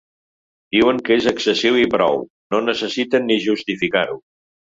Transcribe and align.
Diuen 0.75 1.01
que 1.09 1.17
és 1.21 1.27
excessiu 1.31 1.77
i 1.81 1.89
prou, 1.97 2.17
no 2.55 2.63
necessiten 2.71 3.29
ni 3.29 3.39
justificar-ho. 3.45 4.19